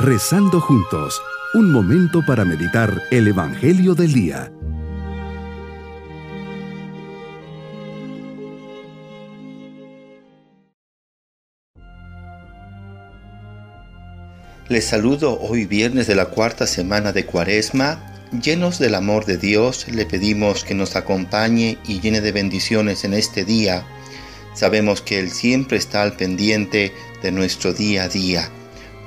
[0.00, 1.20] Rezando juntos,
[1.54, 4.52] un momento para meditar el Evangelio del Día.
[14.68, 18.00] Les saludo hoy viernes de la cuarta semana de Cuaresma.
[18.40, 23.14] Llenos del amor de Dios, le pedimos que nos acompañe y llene de bendiciones en
[23.14, 23.84] este día.
[24.54, 28.48] Sabemos que Él siempre está al pendiente de nuestro día a día.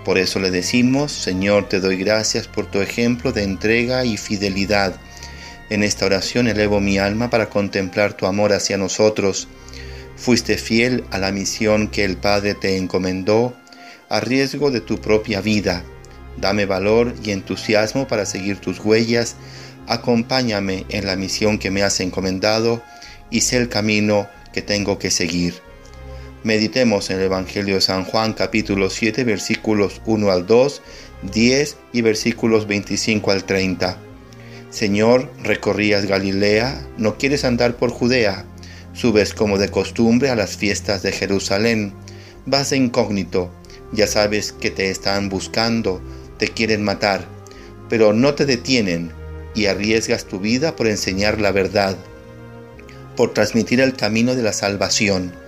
[0.03, 4.95] Por eso le decimos, Señor, te doy gracias por tu ejemplo de entrega y fidelidad.
[5.69, 9.47] En esta oración elevo mi alma para contemplar tu amor hacia nosotros.
[10.17, 13.55] Fuiste fiel a la misión que el Padre te encomendó
[14.09, 15.83] a riesgo de tu propia vida.
[16.37, 19.35] Dame valor y entusiasmo para seguir tus huellas.
[19.87, 22.83] Acompáñame en la misión que me has encomendado
[23.29, 25.70] y sé el camino que tengo que seguir.
[26.43, 30.81] Meditemos en el Evangelio de San Juan capítulo 7 versículos 1 al 2,
[31.31, 33.95] 10 y versículos 25 al 30.
[34.71, 38.43] Señor, recorrías Galilea, no quieres andar por Judea,
[38.93, 41.93] subes como de costumbre a las fiestas de Jerusalén,
[42.47, 43.51] vas de incógnito,
[43.91, 46.01] ya sabes que te están buscando,
[46.39, 47.23] te quieren matar,
[47.87, 49.11] pero no te detienen
[49.53, 51.95] y arriesgas tu vida por enseñar la verdad,
[53.15, 55.39] por transmitir el camino de la salvación.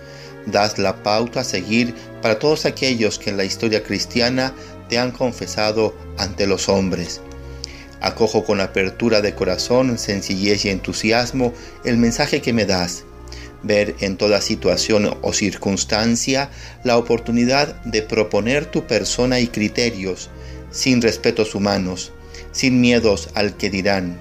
[0.46, 4.54] Das la pauta a seguir para todos aquellos que en la historia cristiana
[4.88, 7.20] te han confesado ante los hombres.
[8.00, 13.04] Acojo con apertura de corazón, sencillez y entusiasmo el mensaje que me das
[13.64, 16.50] ver en toda situación o circunstancia
[16.84, 20.30] la oportunidad de proponer tu persona y criterios,
[20.70, 22.12] sin respetos humanos,
[22.52, 24.20] sin miedos al que dirán,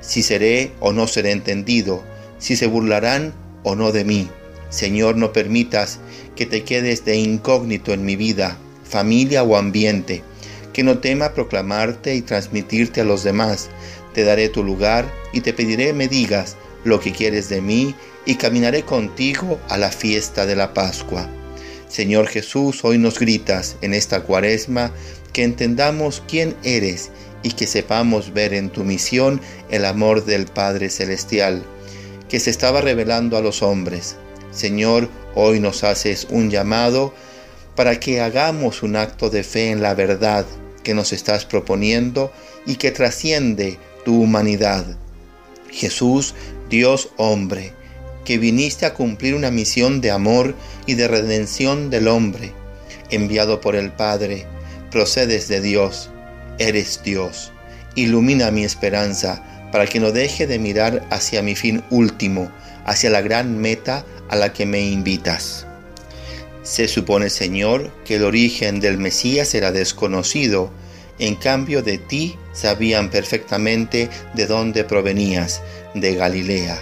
[0.00, 2.02] si seré o no seré entendido,
[2.38, 4.28] si se burlarán o no de mí.
[4.70, 5.98] Señor, no permitas
[6.36, 10.22] que te quedes de incógnito en mi vida, familia o ambiente,
[10.72, 13.68] que no tema proclamarte y transmitirte a los demás.
[14.14, 18.36] Te daré tu lugar y te pediré me digas lo que quieres de mí y
[18.36, 21.28] caminaré contigo a la fiesta de la Pascua.
[21.88, 24.92] Señor Jesús, hoy nos gritas en esta cuaresma
[25.32, 27.10] que entendamos quién eres
[27.42, 29.40] y que sepamos ver en tu misión
[29.70, 31.64] el amor del Padre Celestial,
[32.28, 34.16] que se estaba revelando a los hombres.
[34.50, 37.14] Señor, hoy nos haces un llamado
[37.76, 40.44] para que hagamos un acto de fe en la verdad
[40.82, 42.32] que nos estás proponiendo
[42.66, 44.84] y que trasciende tu humanidad.
[45.70, 46.34] Jesús,
[46.68, 47.72] Dios hombre,
[48.24, 50.54] que viniste a cumplir una misión de amor
[50.86, 52.52] y de redención del hombre,
[53.10, 54.46] enviado por el Padre,
[54.90, 56.10] procedes de Dios,
[56.58, 57.52] eres Dios.
[57.94, 62.50] Ilumina mi esperanza para que no deje de mirar hacia mi fin último,
[62.84, 65.66] hacia la gran meta a la que me invitas.
[66.62, 70.70] Se supone, Señor, que el origen del Mesías era desconocido,
[71.18, 75.62] en cambio de ti sabían perfectamente de dónde provenías,
[75.94, 76.78] de Galilea.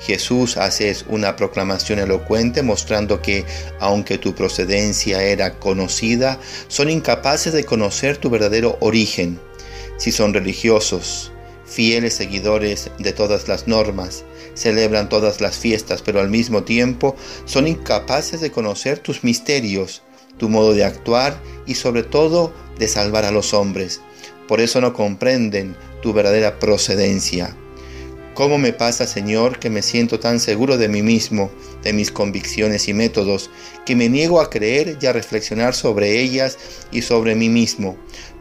[0.00, 3.44] Jesús hace una proclamación elocuente mostrando que,
[3.80, 6.38] aunque tu procedencia era conocida,
[6.68, 9.40] son incapaces de conocer tu verdadero origen.
[9.96, 11.32] Si son religiosos,
[11.66, 14.24] fieles seguidores de todas las normas,
[14.58, 20.02] celebran todas las fiestas, pero al mismo tiempo son incapaces de conocer tus misterios,
[20.36, 24.00] tu modo de actuar y sobre todo de salvar a los hombres.
[24.46, 27.56] Por eso no comprenden tu verdadera procedencia.
[28.38, 31.50] ¿Cómo me pasa, Señor, que me siento tan seguro de mí mismo,
[31.82, 33.50] de mis convicciones y métodos,
[33.84, 36.56] que me niego a creer y a reflexionar sobre ellas
[36.92, 37.96] y sobre mí mismo?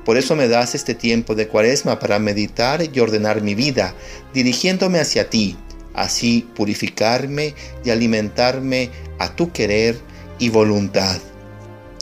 [0.05, 3.95] Por eso me das este tiempo de cuaresma para meditar y ordenar mi vida,
[4.35, 5.57] dirigiéndome hacia ti,
[5.97, 10.00] así purificarme y alimentarme a tu querer
[10.40, 11.18] y voluntad.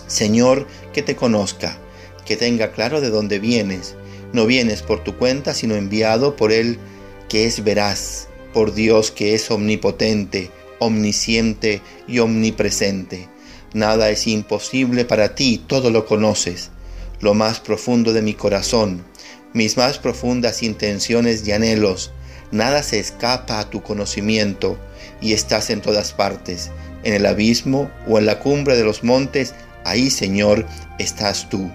[0.05, 1.79] Señor, que te conozca,
[2.25, 3.95] que tenga claro de dónde vienes.
[4.33, 6.77] No vienes por tu cuenta, sino enviado por Él
[7.29, 13.29] que es veraz, por Dios que es omnipotente, omnisciente y omnipresente.
[13.73, 16.69] Nada es imposible para ti, todo lo conoces.
[17.21, 19.05] Lo más profundo de mi corazón,
[19.53, 22.11] mis más profundas intenciones y anhelos,
[22.55, 24.77] nada se escapa a tu conocimiento
[25.21, 26.71] y estás en todas partes,
[27.03, 29.53] en el abismo o en la cumbre de los montes,
[29.83, 30.65] ahí Señor
[30.97, 31.71] estás tú.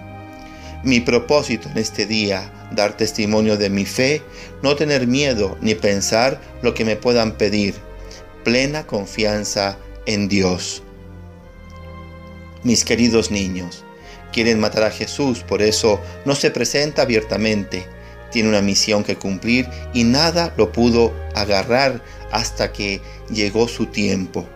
[0.83, 4.21] Mi propósito en este día, dar testimonio de mi fe,
[4.63, 7.75] no tener miedo ni pensar lo que me puedan pedir,
[8.43, 10.81] plena confianza en Dios.
[12.63, 13.85] Mis queridos niños,
[14.31, 17.85] quieren matar a Jesús, por eso no se presenta abiertamente.
[18.31, 24.47] Tiene una misión que cumplir y nada lo pudo agarrar hasta que llegó su tiempo,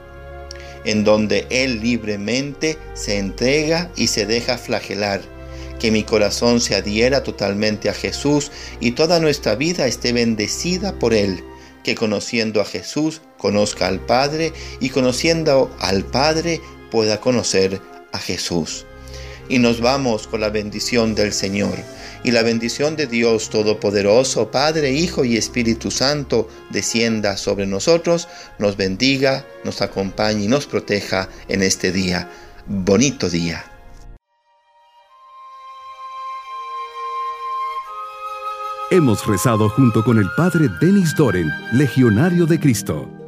[0.86, 5.22] en donde Él libremente se entrega y se deja flagelar
[5.80, 11.14] que mi corazón se adhiera totalmente a Jesús y toda nuestra vida esté bendecida por
[11.14, 11.44] Él,
[11.84, 17.82] que conociendo a Jesús conozca al Padre y conociendo al Padre pueda conocer
[18.12, 18.86] a Jesús.
[19.48, 21.76] Y nos vamos con la bendición del Señor.
[22.24, 28.28] Y la bendición de Dios Todopoderoso, Padre, Hijo y Espíritu Santo, descienda sobre nosotros,
[28.58, 32.30] nos bendiga, nos acompañe y nos proteja en este día.
[32.66, 33.64] Bonito día.
[38.92, 43.25] Hemos rezado junto con el Padre Denis Doren, Legionario de Cristo.